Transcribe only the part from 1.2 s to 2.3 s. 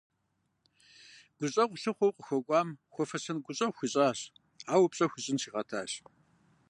Гущӏэгъу лъыхъуэу